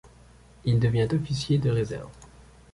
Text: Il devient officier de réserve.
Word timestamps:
Il 0.65 0.79
devient 0.79 1.07
officier 1.13 1.59
de 1.59 1.69
réserve. 1.69 2.09